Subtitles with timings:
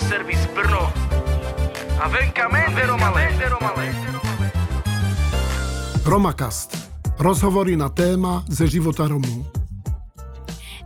[0.00, 0.92] servis Brno.
[2.00, 3.94] A venka men Malé.
[6.04, 6.76] Romakast.
[7.18, 9.57] Rozhovory na téma ze života Romů.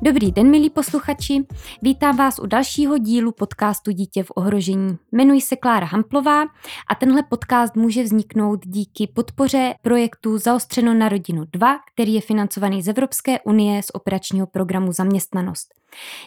[0.05, 1.47] Dobrý den, milí posluchači.
[1.83, 4.99] Vítám vás u dalšího dílu podcastu Dítě v ohrožení.
[5.13, 6.43] Jmenuji se Klára Hamplová
[6.89, 12.83] a tenhle podcast může vzniknout díky podpoře projektu Zaostřeno na rodinu 2, který je financovaný
[12.83, 15.69] z Evropské unie z operačního programu Zaměstnanost.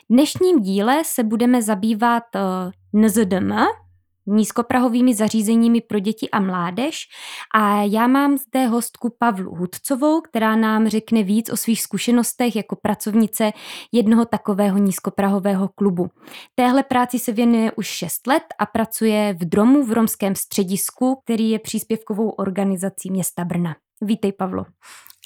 [0.10, 2.24] V dnešním díle se budeme zabývat
[2.94, 3.54] uh, NZDM,
[4.28, 7.08] nízkoprahovými zařízeními pro děti a mládež
[7.56, 12.76] a já mám zde hostku Pavlu Hudcovou, která nám řekne víc o svých zkušenostech jako
[12.76, 13.52] pracovnice
[13.92, 16.08] jednoho takového nízkoprahového klubu.
[16.56, 21.50] Téhle práci se věnuje už 6 let a pracuje v Dromu v romském středisku, který
[21.50, 23.76] je příspěvkovou organizací města Brna.
[24.02, 24.66] Vítej, Pavlo.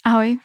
[0.05, 0.38] Ahoj.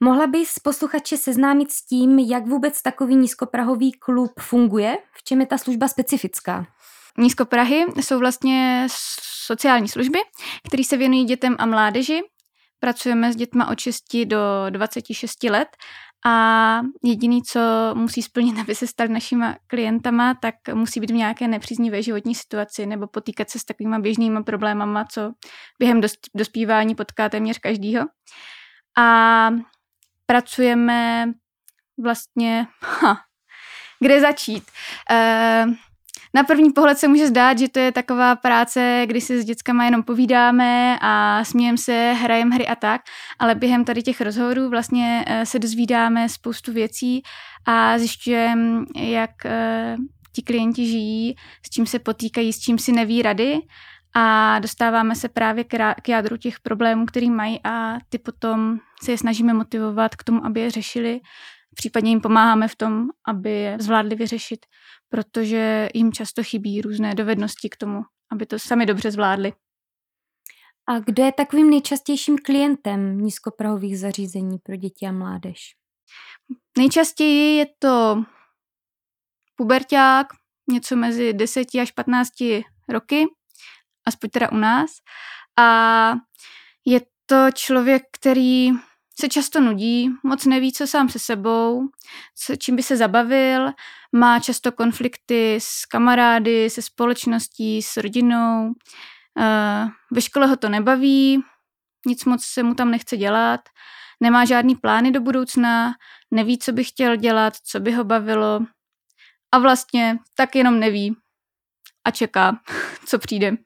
[0.00, 4.98] Mohla bys posluchače seznámit s tím, jak vůbec takový nízkoprahový klub funguje?
[5.12, 6.66] V čem je ta služba specifická?
[7.18, 8.86] Nízkoprahy jsou vlastně
[9.46, 10.18] sociální služby,
[10.68, 12.22] které se věnují dětem a mládeži.
[12.80, 14.38] Pracujeme s dětma od 6 do
[14.70, 15.68] 26 let
[16.26, 17.60] a jediný, co
[17.94, 22.86] musí splnit, aby se stali našimi klientama, tak musí být v nějaké nepříznivé životní situaci
[22.86, 25.32] nebo potýkat se s takovými běžnými problémama, co
[25.78, 26.00] během
[26.34, 28.06] dospívání potká téměř každýho.
[28.98, 29.50] A
[30.26, 31.32] pracujeme
[32.02, 33.16] vlastně, ha,
[34.00, 34.64] kde začít?
[35.10, 35.64] E,
[36.38, 39.84] na první pohled se může zdát, že to je taková práce, kdy si s dětskama
[39.84, 43.02] jenom povídáme a smějeme se, hrajeme hry a tak,
[43.38, 47.22] ale během tady těch rozhovorů vlastně eh, se dozvídáme spoustu věcí
[47.66, 49.96] a zjišťujeme, jak eh,
[50.32, 51.34] ti klienti žijí,
[51.66, 53.58] s čím se potýkají, s čím si neví rady
[54.14, 55.64] a dostáváme se právě
[56.02, 60.46] k jádru těch problémů, který mají a ty potom se je snažíme motivovat k tomu,
[60.46, 61.20] aby je řešili,
[61.74, 64.66] případně jim pomáháme v tom, aby je zvládli vyřešit
[65.08, 69.52] protože jim často chybí různé dovednosti k tomu, aby to sami dobře zvládli.
[70.88, 75.74] A kdo je takovým nejčastějším klientem nízkoprahových zařízení pro děti a mládež?
[76.78, 78.24] Nejčastěji je to
[79.56, 80.26] puberták,
[80.70, 82.28] něco mezi 10 až 15
[82.88, 83.24] roky,
[84.06, 84.90] aspoň teda u nás.
[85.58, 86.12] A
[86.84, 88.70] je to člověk, který
[89.20, 91.88] se často nudí, moc neví, co sám se sebou,
[92.34, 93.72] co, čím by se zabavil,
[94.12, 98.74] má často konflikty s kamarády, se společností, s rodinou.
[99.38, 101.42] Eh, ve škole ho to nebaví,
[102.06, 103.60] nic moc se mu tam nechce dělat,
[104.20, 105.94] nemá žádný plány do budoucna,
[106.30, 108.60] neví, co by chtěl dělat, co by ho bavilo
[109.52, 111.16] a vlastně tak jenom neví
[112.04, 112.60] a čeká,
[113.06, 113.56] co přijde.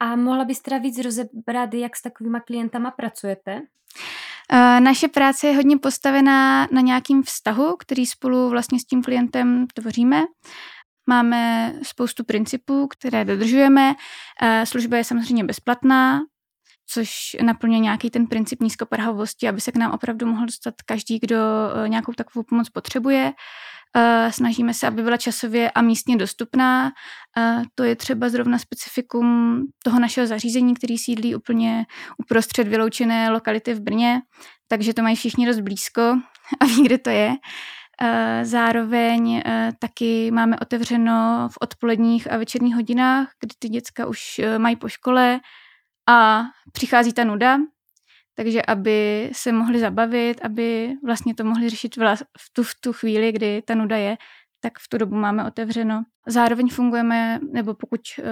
[0.00, 3.62] A mohla bys teda víc rozebrat, jak s takovýma klientama pracujete?
[4.52, 9.66] Eh, naše práce je hodně postavená na nějakým vztahu, který spolu vlastně s tím klientem
[9.74, 10.22] tvoříme.
[11.08, 13.94] Máme spoustu principů, které dodržujeme.
[14.42, 16.20] Eh, služba je samozřejmě bezplatná,
[16.86, 21.36] což naplňuje nějaký ten princip nízkoprahovosti, aby se k nám opravdu mohl dostat každý, kdo
[21.36, 23.32] eh, nějakou takovou pomoc potřebuje.
[23.96, 26.92] Eh, snažíme se, aby byla časově a místně dostupná.
[27.38, 31.86] Eh, to je třeba zrovna specifikum toho našeho zařízení, který sídlí úplně
[32.18, 34.20] uprostřed vyloučené lokality v Brně,
[34.68, 36.00] takže to mají všichni dost blízko
[36.60, 37.34] a ví, kde to je.
[38.02, 39.42] Eh, zároveň
[39.78, 45.40] taky máme otevřeno v odpoledních a večerních hodinách, kdy ty děcka už mají po škole
[46.08, 47.58] a přichází ta nuda,
[48.38, 51.96] takže aby se mohli zabavit, aby vlastně to mohli řešit
[52.38, 54.16] v tu, v tu chvíli, kdy ta nuda je,
[54.60, 56.02] tak v tu dobu máme otevřeno.
[56.26, 58.24] Zároveň fungujeme, nebo pokud uh,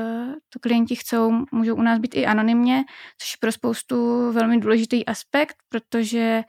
[0.53, 2.85] to klienti chcou, můžou u nás být i anonymně,
[3.19, 6.43] což je pro spoustu velmi důležitý aspekt, protože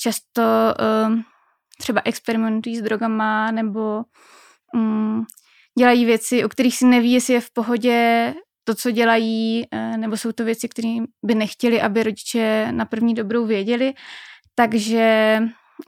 [0.00, 1.18] často uh,
[1.78, 4.04] třeba experimentují s drogama nebo
[4.74, 5.26] um,
[5.78, 8.34] dělají věci, o kterých si neví, jestli je v pohodě
[8.68, 13.14] to, co dělají, eh, nebo jsou to věci, které by nechtěli, aby rodiče na první
[13.14, 13.94] dobrou věděli.
[14.54, 15.38] Takže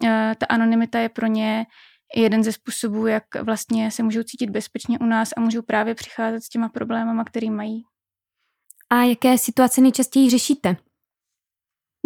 [0.05, 1.67] eh, ta anonymita je pro ně
[2.17, 6.41] jeden ze způsobů, jak vlastně se můžou cítit bezpečně u nás a můžou právě přicházet
[6.41, 7.83] s těma problémama, který mají.
[8.91, 10.77] A jaké situace nejčastěji řešíte?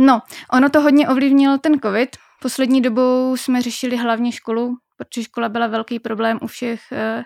[0.00, 0.22] No,
[0.52, 2.16] ono to hodně ovlivnil ten covid.
[2.42, 7.22] Poslední dobou jsme řešili hlavně školu, protože škola byla velký problém u všech, uh,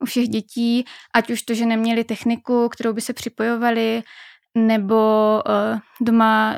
[0.00, 0.84] u všech dětí,
[1.14, 4.02] ať už to, že neměli techniku, kterou by se připojovali,
[4.54, 4.96] nebo
[5.46, 6.56] uh, doma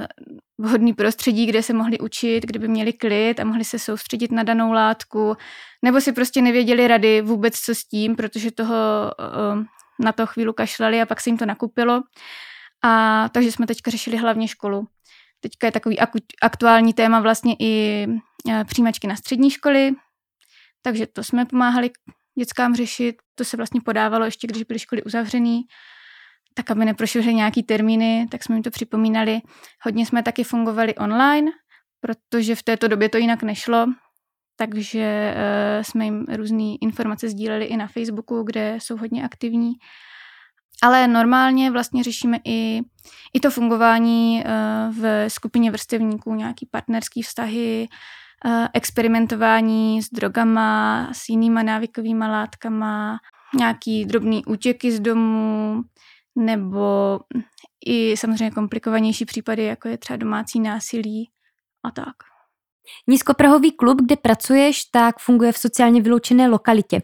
[0.58, 4.42] vhodný prostředí, kde se mohli učit, kde by měli klid a mohli se soustředit na
[4.42, 5.36] danou látku,
[5.84, 8.74] nebo si prostě nevěděli rady vůbec co s tím, protože toho
[9.54, 9.64] uh,
[10.00, 12.02] na to chvíli kašlali a pak se jim to nakupilo.
[12.84, 14.86] A takže jsme teďka řešili hlavně školu.
[15.40, 15.98] Teďka je takový
[16.42, 18.06] aktuální téma vlastně i
[18.66, 19.90] přijímačky na střední školy,
[20.82, 21.90] takže to jsme pomáhali
[22.38, 23.16] dětskám řešit.
[23.34, 25.62] To se vlastně podávalo ještě, když byly školy uzavřený,
[26.54, 29.40] tak aby neprošly nějaký termíny, tak jsme jim to připomínali.
[29.82, 31.50] Hodně jsme taky fungovali online,
[32.00, 33.86] protože v této době to jinak nešlo,
[34.56, 39.72] takže uh, jsme jim různé informace sdíleli i na Facebooku, kde jsou hodně aktivní.
[40.82, 42.80] Ale normálně vlastně řešíme i,
[43.34, 47.88] i to fungování uh, v skupině vrstevníků, nějaký partnerský vztahy,
[48.74, 53.18] experimentování s drogama, s jinýma návykovými látkama,
[53.56, 55.82] nějaký drobný útěky z domu,
[56.36, 57.18] nebo
[57.86, 61.30] i samozřejmě komplikovanější případy, jako je třeba domácí násilí
[61.84, 62.14] a tak.
[63.08, 67.02] Nízkoprahový klub, kde pracuješ, tak funguje v sociálně vyloučené lokalitě.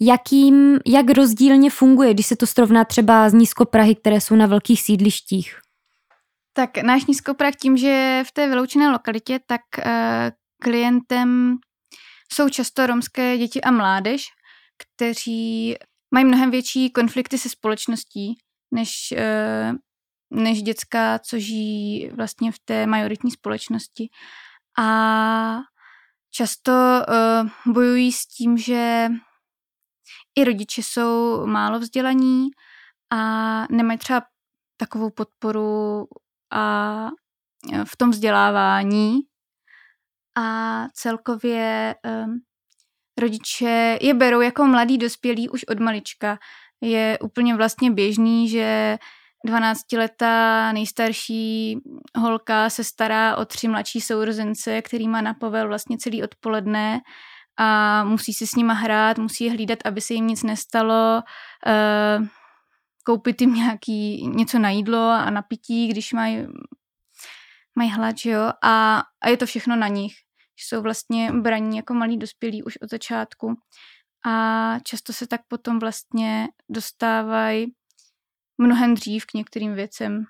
[0.00, 4.82] Jakým, jak rozdílně funguje, když se to srovná třeba z nízkoprahy, které jsou na velkých
[4.82, 5.60] sídlištích?
[6.52, 9.92] Tak náš nízkoprah tím, že v té vyloučené lokalitě, tak uh,
[10.62, 11.56] klientem
[12.32, 14.26] jsou často romské děti a mládež,
[14.78, 15.76] kteří
[16.14, 18.38] mají mnohem větší konflikty se společností,
[18.74, 19.76] než, uh,
[20.42, 24.08] než dětská, co žijí vlastně v té majoritní společnosti.
[24.78, 25.58] A
[26.30, 29.08] často uh, bojují s tím, že
[30.38, 32.46] i rodiče jsou málo vzdělaní
[33.12, 33.18] a
[33.70, 34.22] nemají třeba
[34.76, 36.06] takovou podporu
[36.52, 37.06] a
[37.72, 39.18] eh, v tom vzdělávání
[40.38, 41.94] a celkově
[42.24, 42.40] um,
[43.18, 46.38] rodiče je berou jako mladý dospělí už od malička.
[46.80, 48.98] Je úplně vlastně běžný, že
[49.48, 51.78] 12-letá nejstarší
[52.16, 57.00] holka se stará o tři mladší sourozence, který má na povel vlastně celý odpoledne
[57.58, 61.22] a musí si s nima hrát, musí je hlídat, aby se jim nic nestalo,
[61.66, 62.26] uh,
[63.04, 66.46] koupit jim nějaký, něco na jídlo a na pití, když mají
[67.78, 70.27] maj hlad, jo, a, a je to všechno na nich.
[70.58, 73.54] Jsou vlastně braní jako malí dospělí už od začátku
[74.26, 77.74] a často se tak potom vlastně dostávají
[78.58, 80.24] mnohem dřív k některým věcem.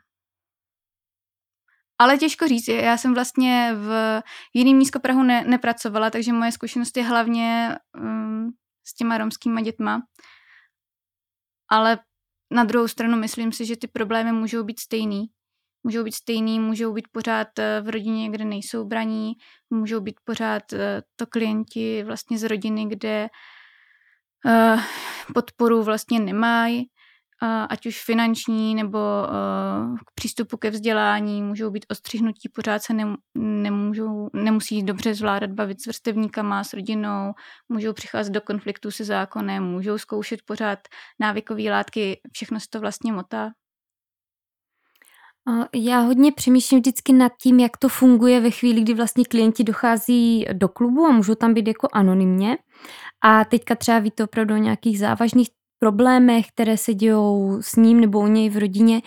[1.98, 4.22] Ale těžko říct, já jsem vlastně v
[4.54, 8.50] jiným nízkoprahu ne, nepracovala, takže moje zkušenost je hlavně um,
[8.86, 10.02] s těma romskýma dětma.
[11.70, 11.98] Ale
[12.50, 15.26] na druhou stranu myslím si, že ty problémy můžou být stejný.
[15.88, 19.32] Můžou být stejný, můžou být pořád eh, v rodině, kde nejsou braní,
[19.70, 23.28] můžou být pořád eh, to klienti vlastně z rodiny, kde
[24.44, 24.80] uh,
[25.34, 26.86] podporu vlastně nemají
[27.70, 28.98] ať už finanční nebo
[30.06, 32.94] k přístupu ke vzdělání, můžou být ostřihnutí, pořád se
[33.34, 37.32] nemůžou, nemusí dobře zvládat bavit s vrstevníkama, s rodinou,
[37.68, 40.78] můžou přicházet do konfliktu se zákonem, můžou zkoušet pořád
[41.20, 43.50] návykové látky, všechno se to vlastně motá.
[45.74, 50.46] Já hodně přemýšlím vždycky nad tím, jak to funguje ve chvíli, kdy vlastně klienti dochází
[50.52, 52.58] do klubu a můžou tam být jako anonymně.
[53.24, 55.48] A teďka třeba ví to opravdu o nějakých závažných
[55.78, 59.02] problémech, které se dějou s ním nebo u něj v rodině,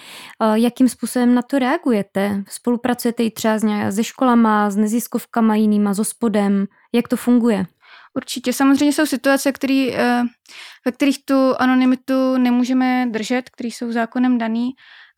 [0.53, 2.43] jakým způsobem na to reagujete?
[2.49, 3.59] Spolupracujete i třeba
[3.91, 6.65] se školama, s neziskovkama jinýma, s ospodem?
[6.93, 7.65] Jak to funguje?
[8.13, 8.53] Určitě.
[8.53, 10.23] Samozřejmě jsou situace, který, eh,
[10.85, 14.71] ve kterých tu anonymitu nemůžeme držet, které jsou zákonem daný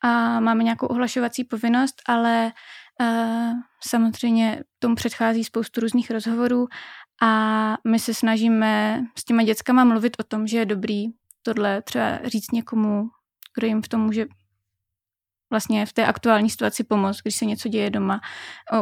[0.04, 2.54] a máme nějakou ohlašovací povinnost, ale
[3.02, 3.52] eh,
[3.88, 6.68] samozřejmě tomu předchází spoustu různých rozhovorů
[7.22, 11.06] a my se snažíme s těma dětskama mluvit o tom, že je dobrý
[11.42, 13.10] tohle třeba říct někomu,
[13.56, 14.26] kdo jim v tom může
[15.54, 18.22] vlastně v té aktuální situaci pomoct, když se něco děje doma.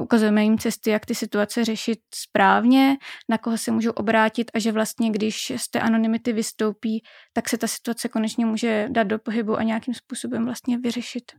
[0.01, 2.97] Ukazujeme jim cesty, jak ty situace řešit správně,
[3.29, 7.57] na koho se můžou obrátit a že vlastně, když z té anonymity vystoupí, tak se
[7.57, 11.31] ta situace konečně může dát do pohybu a nějakým způsobem vlastně vyřešit.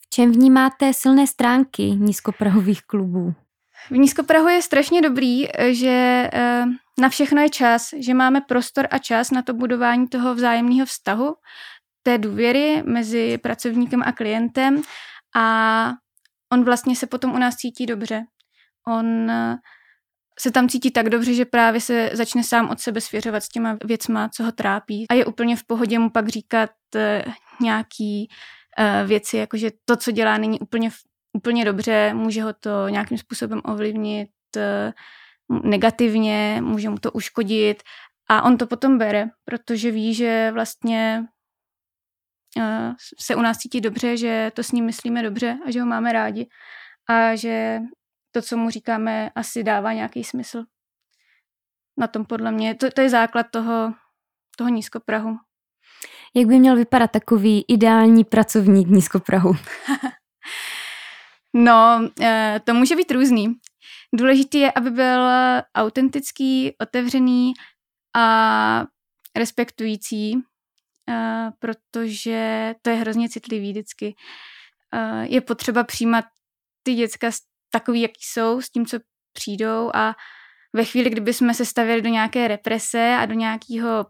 [0.00, 3.34] V čem vnímáte silné stránky nízkoprahových klubů?
[3.90, 6.64] V Nízkoprahu je strašně dobrý, že eh,
[7.00, 11.34] na všechno je čas, že máme prostor a čas na to budování toho vzájemného vztahu,
[12.08, 14.82] té důvěry mezi pracovníkem a klientem
[15.36, 15.92] a
[16.52, 18.22] on vlastně se potom u nás cítí dobře.
[18.88, 19.56] On eh,
[20.38, 23.76] se tam cítí tak dobře, že právě se začne sám od sebe svěřovat s těma
[23.84, 25.06] věcma, co ho trápí.
[25.10, 27.24] A je úplně v pohodě mu pak říkat eh,
[27.60, 28.28] nějaký
[29.06, 30.90] věci, jakože to, co dělá, není úplně
[31.32, 34.92] úplně dobře, může ho to nějakým způsobem ovlivnit eh,
[35.62, 37.82] negativně, může mu to uškodit
[38.30, 41.37] a on to potom bere, protože ví, že vlastně eh,
[43.20, 46.12] se u nás cítí dobře, že to s ním myslíme dobře a že ho máme
[46.12, 46.48] rádi
[47.10, 47.78] a že
[48.30, 50.64] to, co mu říkáme, asi dává nějaký smysl.
[51.96, 53.92] Na tom podle mě, to, to je základ toho,
[54.56, 55.36] toho nízkoprahu.
[56.34, 59.52] Jak by měl vypadat takový ideální pracovník nízkoprahu?
[61.54, 63.54] No, eh, to může být různý.
[64.14, 65.28] Důležitý je, aby byl
[65.76, 67.52] autentický, otevřený
[68.16, 68.84] a
[69.36, 70.42] respektující,
[71.08, 71.14] uh,
[71.58, 74.14] protože to je hrozně citlivý vždycky.
[74.94, 76.24] Uh, je potřeba přijímat
[76.82, 77.30] ty děcka
[77.70, 78.98] takový, jaký jsou, s tím, co
[79.32, 80.14] přijdou a
[80.72, 84.06] ve chvíli, kdyby jsme se stavěli do nějaké represe a do nějakého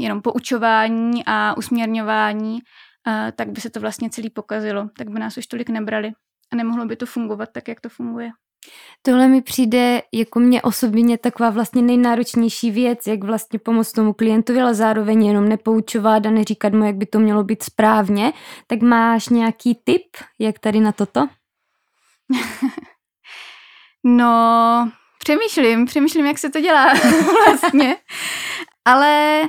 [0.00, 5.36] jenom poučování a usměrňování, uh, tak by se to vlastně celý pokazilo, tak by nás
[5.36, 6.12] už tolik nebrali
[6.52, 8.30] a nemohlo by to fungovat tak, jak to funguje.
[9.02, 14.60] Tohle mi přijde jako mě osobně taková vlastně nejnáročnější věc, jak vlastně pomoct tomu klientovi,
[14.60, 18.32] ale zároveň jenom nepoučovat a neříkat mu, jak by to mělo být správně.
[18.66, 20.02] Tak máš nějaký tip,
[20.38, 21.28] jak tady na toto?
[24.04, 26.86] no, přemýšlím, přemýšlím, jak se to dělá
[27.46, 27.96] vlastně.
[28.84, 29.42] Ale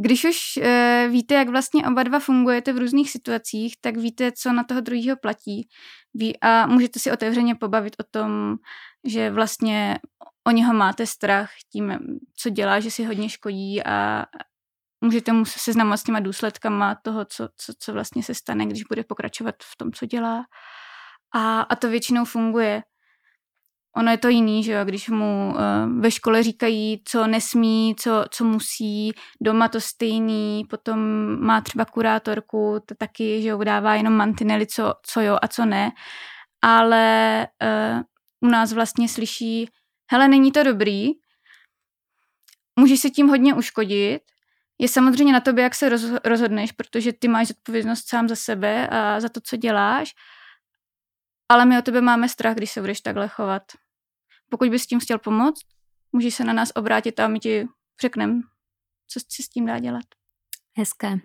[0.00, 4.52] když už uh, víte, jak vlastně oba dva fungujete v různých situacích, tak víte, co
[4.52, 5.68] na toho druhého platí.
[6.14, 8.56] Ví, a můžete si otevřeně pobavit o tom,
[9.04, 9.98] že vlastně
[10.46, 11.98] o něho máte strach tím,
[12.36, 14.26] co dělá, že si hodně škodí a
[15.00, 19.04] můžete mu seznamovat s těma důsledkama toho, co, co, co vlastně se stane, když bude
[19.04, 20.44] pokračovat v tom, co dělá.
[21.34, 22.82] A, a to většinou funguje.
[23.96, 28.24] Ono je to jiný, že jo, když mu uh, ve škole říkají, co nesmí, co,
[28.30, 30.98] co musí, doma to stejný, potom
[31.40, 35.64] má třeba kurátorku, to taky, že jo, dává jenom mantinely, co, co jo a co
[35.64, 35.92] ne,
[36.62, 38.02] ale uh,
[38.48, 39.68] u nás vlastně slyší,
[40.10, 41.08] hele, není to dobrý,
[42.80, 44.20] můžeš se tím hodně uškodit,
[44.78, 45.88] je samozřejmě na tobě, jak se
[46.24, 50.14] rozhodneš, protože ty máš zodpovědnost sám za sebe a za to, co děláš,
[51.48, 53.62] ale my o tebe máme strach, když se budeš takhle chovat.
[54.50, 55.66] Pokud bys tím chtěl pomoct,
[56.12, 57.68] můžeš se na nás obrátit a my ti
[58.00, 58.40] řekneme,
[59.08, 60.04] co si s tím dá dělat.
[60.76, 61.18] Hezké.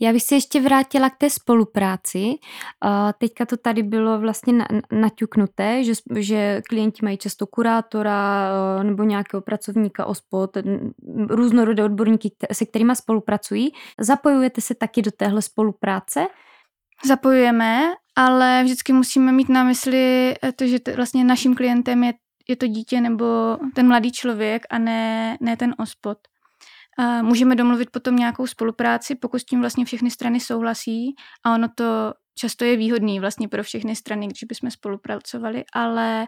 [0.00, 2.34] Já bych se ještě vrátila k té spolupráci.
[3.18, 8.52] Teďka to tady bylo vlastně naťuknuté, že, že klienti mají často kurátora
[8.82, 10.56] nebo nějakého pracovníka OSPOD,
[11.28, 13.72] různorodé odborníky, se kterými spolupracují.
[14.00, 16.26] Zapojujete se taky do téhle spolupráce?
[17.04, 22.12] Zapojujeme, ale vždycky musíme mít na mysli to, že t- vlastně naším klientem je
[22.48, 26.18] je to dítě nebo ten mladý člověk a ne, ne ten ospod.
[26.98, 31.68] A můžeme domluvit potom nějakou spolupráci, pokud s tím vlastně všechny strany souhlasí a ono
[31.74, 36.26] to často je výhodný vlastně pro všechny strany, když bychom spolupracovali, ale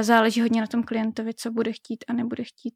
[0.00, 2.74] záleží hodně na tom klientovi, co bude chtít a nebude chtít.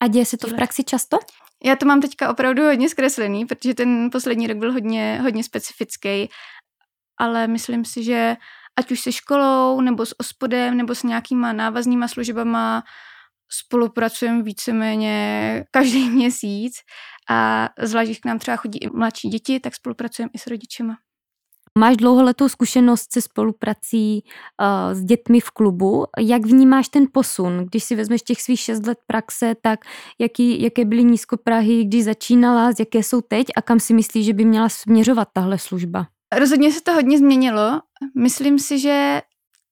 [0.00, 1.18] A děje se to v praxi často?
[1.64, 6.28] Já to mám teďka opravdu hodně zkreslený, protože ten poslední rok byl hodně, hodně specifický,
[7.18, 8.36] ale myslím si, že
[8.76, 12.82] ať už se školou, nebo s ospodem, nebo s nějakýma návaznýma službama
[13.48, 16.74] spolupracujeme víceméně každý měsíc
[17.30, 20.96] a zvlášť, k nám třeba chodí i mladší děti, tak spolupracujeme i s rodičema.
[21.78, 26.04] Máš dlouholetou zkušenost se spoluprací uh, s dětmi v klubu.
[26.18, 27.66] Jak vnímáš ten posun?
[27.70, 29.80] Když si vezmeš těch svých šest let praxe, tak
[30.18, 34.44] jaký, jaké byly nízkoprahy, když začínala, jaké jsou teď a kam si myslíš, že by
[34.44, 36.06] měla směřovat tahle služba?
[36.38, 37.80] Rozhodně se to hodně změnilo.
[38.18, 39.22] Myslím si, že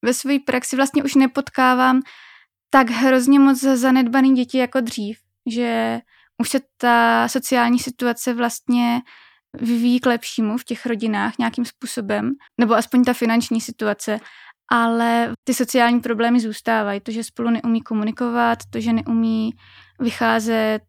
[0.04, 2.00] ve své praxi vlastně už nepotkávám
[2.70, 6.00] tak hrozně moc zanedbaný děti jako dřív, že
[6.38, 9.00] už se ta sociální situace vlastně
[9.60, 14.20] vyvíjí k lepšímu v těch rodinách nějakým způsobem, nebo aspoň ta finanční situace,
[14.70, 17.00] ale ty sociální problémy zůstávají.
[17.00, 19.50] To, že spolu neumí komunikovat, to, že neumí
[20.00, 20.80] vycházet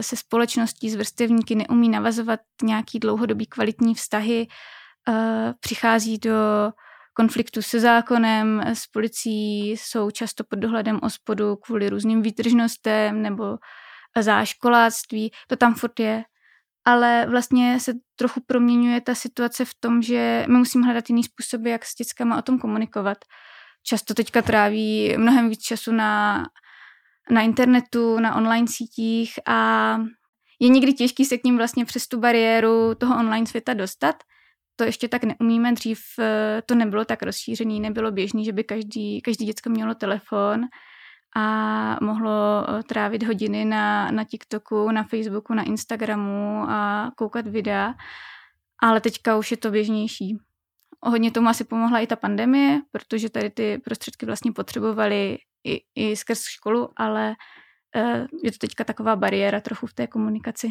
[0.00, 4.46] se společností, s vrstevníky, neumí navazovat nějaký dlouhodobý kvalitní vztahy,
[5.60, 6.36] přichází do
[7.14, 13.58] konfliktu se zákonem, s policií, jsou často pod dohledem ospodu kvůli různým výtržnostem nebo
[14.20, 16.24] záškoláctví, to tam furt je.
[16.84, 21.70] Ale vlastně se trochu proměňuje ta situace v tom, že my musíme hledat jiný způsoby,
[21.70, 23.18] jak s dětskama o tom komunikovat.
[23.82, 26.44] Často teďka tráví mnohem víc času na,
[27.30, 29.98] na internetu, na online sítích a
[30.60, 34.16] je někdy těžký se k ním vlastně přes tu bariéru toho online světa dostat,
[34.76, 35.72] to ještě tak neumíme.
[35.72, 40.60] Dřív eh, to nebylo tak rozšířený, nebylo běžný, že by každý, každý děcko mělo telefon
[41.36, 42.30] a mohlo
[42.68, 47.94] eh, trávit hodiny na, na TikToku, na Facebooku, na Instagramu a koukat videa.
[48.82, 50.38] Ale teďka už je to běžnější.
[51.02, 56.16] Hodně tomu asi pomohla i ta pandemie, protože tady ty prostředky vlastně potřebovali i, i
[56.16, 57.34] skrz školu, ale
[57.96, 60.70] eh, je to teďka taková bariéra trochu v té komunikaci.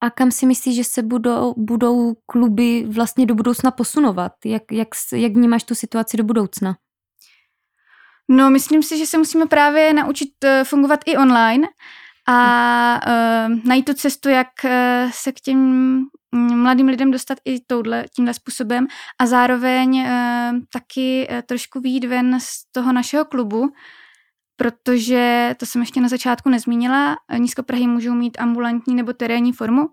[0.00, 4.32] A kam si myslíš, že se budou, budou kluby vlastně do budoucna posunovat?
[4.44, 6.76] Jak, jak, jak vnímáš tu situaci do budoucna?
[8.28, 11.68] No, myslím si, že se musíme právě naučit eh, fungovat i online
[12.28, 14.70] a uh, najít tu cestu, jak uh,
[15.10, 15.58] se k těm
[16.32, 18.86] mm, mladým lidem dostat i touhle, tímhle způsobem
[19.20, 23.68] a zároveň uh, taky uh, trošku výjít ven z toho našeho klubu,
[24.60, 29.88] protože, to jsem ještě na začátku nezmínila, nízkoprahy můžou mít ambulantní nebo terénní formu.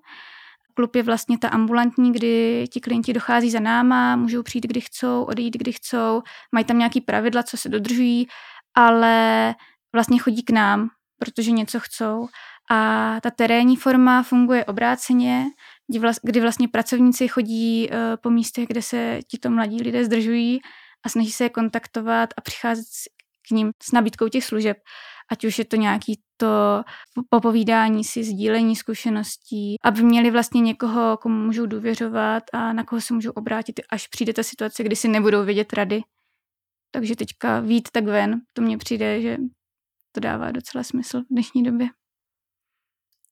[0.74, 5.24] Klub je vlastně ta ambulantní, kdy ti klienti dochází za náma, můžou přijít, kdy chcou,
[5.24, 6.22] odejít, kdy chcou,
[6.52, 8.28] mají tam nějaký pravidla, co se dodržují,
[8.76, 9.56] ale
[9.94, 12.28] vlastně chodí k nám, protože něco chcou.
[12.72, 15.46] A ta terénní forma funguje obráceně,
[16.24, 20.60] kdy vlastně pracovníci chodí eh, po místech, kde se tito mladí lidé zdržují
[21.06, 22.86] a snaží se je kontaktovat a přicházet
[23.48, 24.78] k ním s nabídkou těch služeb.
[25.32, 26.84] Ať už je to nějaký to
[27.30, 33.14] popovídání si, sdílení zkušeností, aby měli vlastně někoho, komu můžou důvěřovat a na koho se
[33.14, 36.02] můžou obrátit, až přijde ta situace, kdy si nebudou vědět rady.
[36.92, 39.38] Takže teďka vít tak ven, to mně přijde, že
[40.12, 41.88] to dává docela smysl v dnešní době.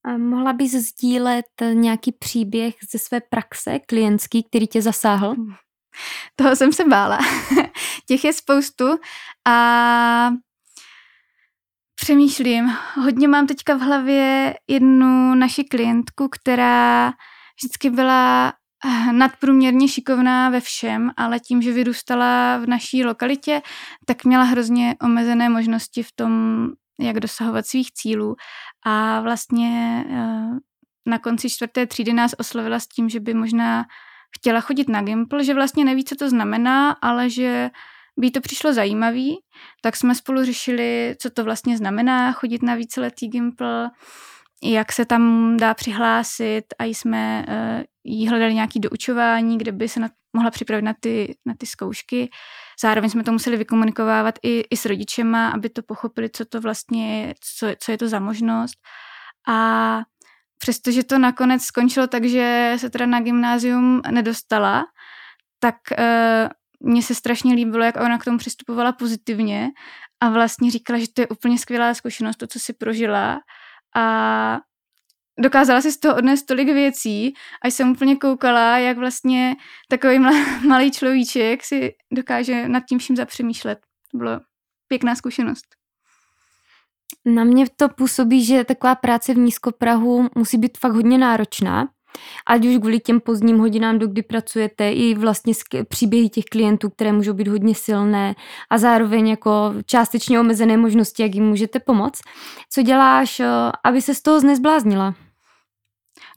[0.06, 5.30] A mohla bys sdílet nějaký příběh ze své praxe klientský, který tě zasáhl?
[5.30, 5.54] Hmm.
[6.36, 7.20] Toho jsem se bála.
[8.08, 8.86] Těch je spoustu
[9.48, 10.32] a
[12.02, 12.74] přemýšlím.
[12.96, 17.14] Hodně mám teďka v hlavě jednu naši klientku, která
[17.60, 18.54] vždycky byla
[18.86, 23.62] eh, nadprůměrně šikovná ve všem, ale tím, že vyrůstala v naší lokalitě,
[24.06, 26.32] tak měla hrozně omezené možnosti v tom,
[27.00, 28.36] jak dosahovat svých cílů.
[28.86, 30.60] A vlastně eh,
[31.06, 33.86] na konci čtvrté třídy nás oslovila s tím, že by možná
[34.36, 37.70] chtěla chodit na Gimple, že vlastně neví, co to znamená, ale že
[38.20, 39.38] by to přišlo zajímavý,
[39.82, 43.92] tak jsme spolu řešili, co to vlastně znamená chodit na víceletý Gimple,
[44.64, 50.00] jak se tam dá přihlásit a jsme uh, jí hledali nějaké doučování, kde by se
[50.00, 52.30] na, mohla připravit na ty, na ty zkoušky.
[52.82, 57.22] Zároveň jsme to museli vykomunikovávat i, i s rodičema, aby to pochopili, co to vlastně
[57.22, 58.78] je, co, co je to za možnost.
[59.48, 60.02] A
[60.66, 64.84] přestože to nakonec skončilo tak, že se teda na gymnázium nedostala,
[65.60, 69.70] tak uh, mně se strašně líbilo, jak ona k tomu přistupovala pozitivně
[70.20, 73.40] a vlastně říkala, že to je úplně skvělá zkušenost, to, co si prožila
[73.96, 74.60] a
[75.40, 79.56] dokázala si z toho odnést tolik věcí, až jsem úplně koukala, jak vlastně
[79.90, 80.20] takový
[80.68, 83.80] malý človíček si dokáže nad tím vším zapřemýšlet.
[84.12, 84.40] To bylo
[84.88, 85.85] pěkná zkušenost.
[87.26, 91.88] Na mě to působí, že taková práce v nízkoprahu musí být fakt hodně náročná,
[92.48, 95.54] ať už kvůli těm pozdním hodinám, do kdy pracujete, i vlastně
[95.90, 98.36] příběhy těch klientů, které můžou být hodně silné
[98.70, 102.22] a zároveň jako částečně omezené možnosti, jak jim můžete pomoct.
[102.70, 103.48] Co děláš, eh,
[103.84, 105.14] aby se z toho znezbláznila?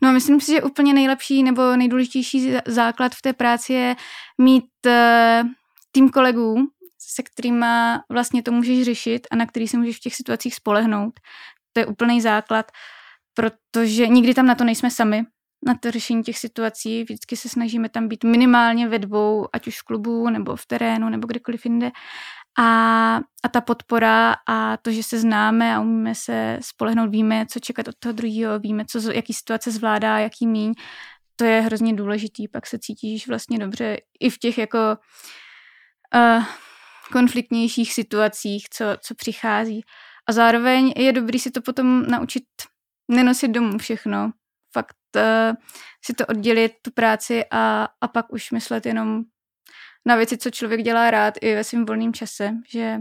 [0.02, 3.96] No, myslím si, že úplně nejlepší nebo nejdůležitější základ v té práci je
[4.38, 5.48] mít uh,
[5.92, 6.56] tým kolegů,
[7.08, 7.66] se kterými
[8.10, 11.20] vlastně to můžeš řešit a na který se můžeš v těch situacích spolehnout.
[11.72, 12.72] To je úplný základ,
[13.34, 15.22] protože nikdy tam na to nejsme sami,
[15.66, 17.04] na to řešení těch situací.
[17.04, 21.08] Vždycky se snažíme tam být minimálně ve dvou, ať už v klubu, nebo v terénu,
[21.08, 21.90] nebo kdekoliv jinde.
[22.58, 27.60] A, a ta podpora a to, že se známe a umíme se spolehnout, víme, co
[27.60, 30.74] čekat od toho druhého, víme, co, jaký situace zvládá, jaký míň,
[31.36, 32.48] to je hrozně důležitý.
[32.48, 34.78] Pak se cítíš vlastně dobře i v těch jako
[36.14, 36.44] uh,
[37.12, 39.80] konfliktnějších situacích, co, co přichází.
[40.28, 42.44] A zároveň je dobrý si to potom naučit
[43.10, 44.32] nenosit domů všechno.
[44.72, 45.54] Fakt uh,
[46.04, 49.22] si to oddělit, tu práci a, a pak už myslet jenom
[50.06, 52.98] na věci, co člověk dělá rád i ve svém volném čase, že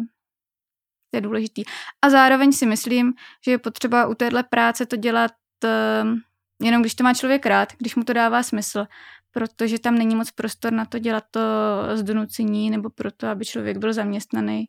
[1.11, 1.63] to je důležitý.
[2.01, 3.13] A zároveň si myslím,
[3.45, 5.31] že je potřeba u téhle práce to dělat
[5.63, 6.17] uh,
[6.61, 8.85] jenom když to má člověk rád, když mu to dává smysl,
[9.37, 11.39] protože tam není moc prostor na to dělat to
[11.93, 14.65] z donucení nebo proto, aby člověk byl zaměstnaný.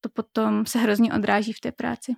[0.00, 2.12] To potom se hrozně odráží v té práci.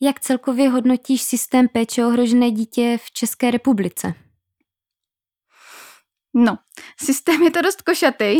[0.00, 4.14] Jak celkově hodnotíš systém péče ohrožené dítě v České republice?
[6.34, 6.58] No,
[7.02, 8.36] systém je to dost košatý,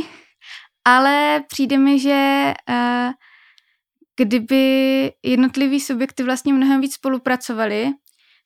[0.84, 3.12] ale přijde mi, že uh,
[4.16, 4.64] kdyby
[5.22, 7.92] jednotlivý subjekty vlastně mnohem víc spolupracovali,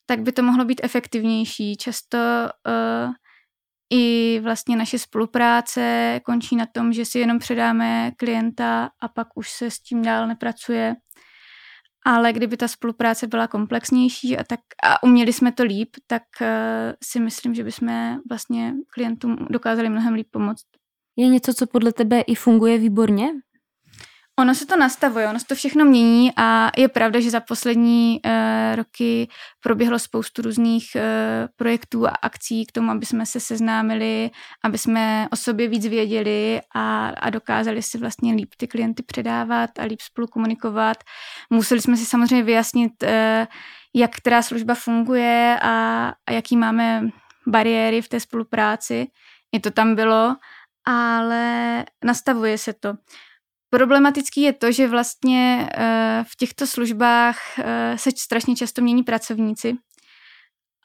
[0.07, 1.77] tak by to mohlo být efektivnější.
[1.77, 3.13] Často uh,
[3.93, 9.51] i vlastně naše spolupráce končí na tom, že si jenom předáme klienta a pak už
[9.51, 10.95] se s tím dál nepracuje.
[12.07, 16.47] Ale kdyby ta spolupráce byla komplexnější a, tak, a uměli jsme to líp, tak uh,
[17.05, 20.65] si myslím, že bychom vlastně klientům dokázali mnohem líp pomoct.
[21.17, 23.29] Je něco, co podle tebe i funguje výborně?
[24.41, 28.21] Ono se to nastavuje, ono se to všechno mění a je pravda, že za poslední
[28.25, 29.29] uh, roky
[29.61, 31.03] proběhlo spoustu různých uh,
[31.57, 34.31] projektů a akcí k tomu, aby jsme se seznámili,
[34.65, 39.79] aby jsme o sobě víc věděli a, a dokázali si vlastně líp ty klienty předávat
[39.79, 40.97] a líp spolu komunikovat.
[41.51, 43.09] Museli jsme si samozřejmě vyjasnit, uh,
[43.95, 47.09] jak která služba funguje a, a jaký máme
[47.47, 49.07] bariéry v té spolupráci.
[49.53, 50.37] I to tam bylo,
[50.85, 52.95] ale nastavuje se to
[53.75, 59.75] Problematický je to, že vlastně eh, v těchto službách eh, se strašně často mění pracovníci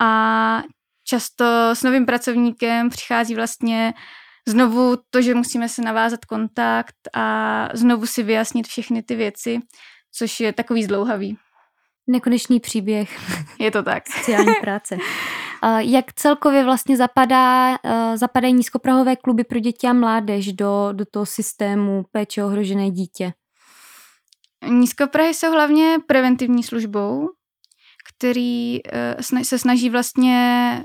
[0.02, 0.64] a
[1.04, 3.94] často s novým pracovníkem přichází vlastně
[4.48, 9.60] znovu to, že musíme se navázat kontakt a znovu si vyjasnit všechny ty věci,
[10.12, 11.38] což je takový zdlouhavý.
[12.08, 13.20] Nekonečný příběh.
[13.60, 14.08] Je to tak.
[14.08, 14.98] Sociální práce.
[15.80, 17.78] Jak celkově vlastně zapadá,
[18.16, 23.34] zapadají nízkoprahové kluby pro děti a mládež do, do toho systému péče ohrožené dítě?
[24.68, 27.30] Nízkoprahy jsou hlavně preventivní službou,
[28.10, 30.36] který eh, se snaží vlastně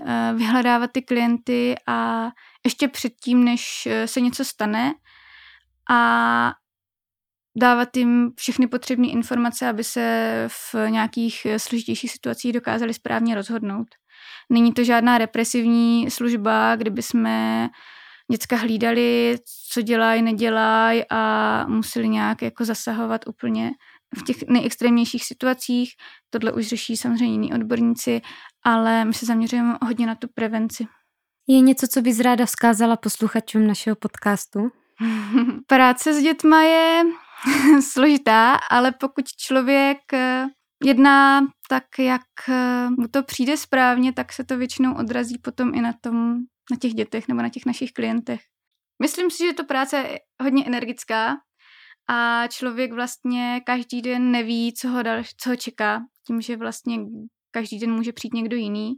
[0.06, 2.28] eh, vyhledávat ty klienty a
[2.64, 4.94] ještě předtím, než eh, se něco stane
[5.90, 6.52] a
[7.56, 13.86] dávat jim všechny potřebné informace, aby se v nějakých složitějších situacích dokázali správně rozhodnout.
[14.50, 17.68] Není to žádná represivní služba, kdyby jsme
[18.32, 19.38] děcka hlídali,
[19.72, 23.70] co dělají, nedělají a museli nějak jako zasahovat úplně
[24.18, 25.92] v těch nejextrémnějších situacích.
[26.30, 28.20] Tohle už řeší samozřejmě jiní odborníci,
[28.64, 30.86] ale my se zaměřujeme hodně na tu prevenci.
[31.46, 34.60] Je něco, co bys ráda vzkázala posluchačům našeho podcastu?
[35.66, 37.02] Práce s dětma je
[37.92, 40.46] složitá, ale pokud člověk eh,
[40.84, 45.80] jedná tak, jak eh, mu to přijde správně, tak se to většinou odrazí potom i
[45.80, 46.34] na tom,
[46.70, 48.40] na těch dětech nebo na těch našich klientech.
[49.02, 51.36] Myslím si, že to práce je hodně energická
[52.08, 56.98] a člověk vlastně každý den neví, co ho, dal, co ho čeká, tím, že vlastně
[57.50, 58.92] každý den může přijít někdo jiný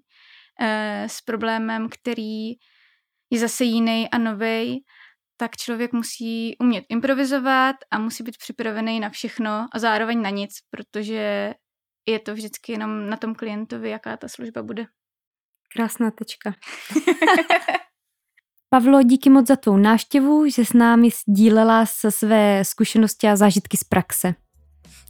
[0.60, 2.48] eh, s problémem, který
[3.30, 4.84] je zase jiný a nový,
[5.36, 10.50] tak člověk musí umět improvizovat a musí být připravený na všechno a zároveň na nic,
[10.70, 11.54] protože
[12.06, 14.86] je to vždycky jenom na tom klientovi, jaká ta služba bude.
[15.76, 16.54] Krásná tečka.
[18.70, 23.76] Pavlo, díky moc za tvou návštěvu, že s námi sdílela se své zkušenosti a zážitky
[23.76, 24.34] z praxe.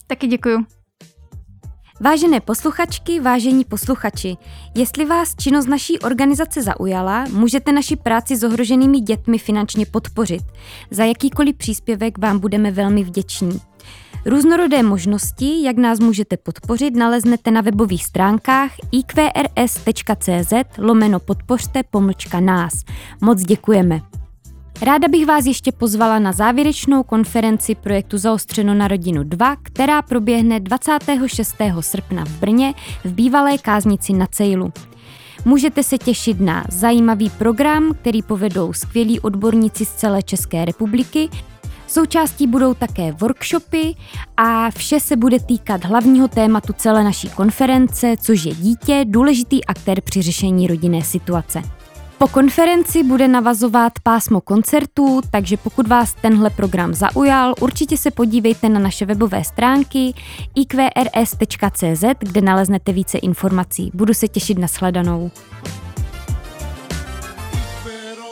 [0.07, 0.65] Taky děkuju.
[1.99, 4.37] Vážené posluchačky, vážení posluchači,
[4.75, 10.43] jestli vás činnost naší organizace zaujala, můžete naši práci s ohroženými dětmi finančně podpořit.
[10.91, 13.59] Za jakýkoliv příspěvek vám budeme velmi vděční.
[14.27, 22.73] Různorodé možnosti, jak nás můžete podpořit, naleznete na webových stránkách iqrs.cz lomeno podpořte pomlčka nás.
[23.21, 24.01] Moc děkujeme.
[24.81, 30.59] Ráda bych vás ještě pozvala na závěrečnou konferenci projektu Zaostřeno na rodinu 2, která proběhne
[30.59, 31.55] 26.
[31.79, 34.71] srpna v Brně v bývalé káznici na Cejlu.
[35.45, 41.29] Můžete se těšit na zajímavý program, který povedou skvělí odborníci z celé České republiky,
[41.87, 43.95] Součástí budou také workshopy
[44.37, 50.01] a vše se bude týkat hlavního tématu celé naší konference, což je dítě, důležitý aktér
[50.01, 51.61] při řešení rodinné situace.
[52.17, 58.69] Po konferenci bude navazovat pásmo koncertů, takže pokud vás tenhle program zaujal, určitě se podívejte
[58.69, 60.13] na naše webové stránky
[60.55, 63.91] iqrs.cz, kde naleznete více informací.
[63.93, 65.31] Budu se těšit na sledanou.
[67.83, 68.27] Pero